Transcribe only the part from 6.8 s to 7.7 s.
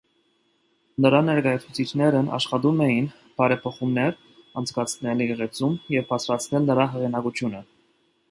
հեղինակությունը։